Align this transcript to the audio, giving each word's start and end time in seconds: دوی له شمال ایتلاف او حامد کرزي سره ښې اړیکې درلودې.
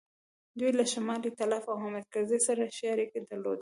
دوی 0.59 0.71
له 0.79 0.85
شمال 0.93 1.21
ایتلاف 1.25 1.63
او 1.71 1.77
حامد 1.83 2.05
کرزي 2.13 2.39
سره 2.47 2.73
ښې 2.75 2.87
اړیکې 2.93 3.19
درلودې. 3.29 3.59